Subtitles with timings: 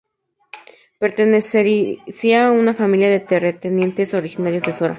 [0.97, 4.89] Pertenecía a una familia de terratenientes originarios de Sora.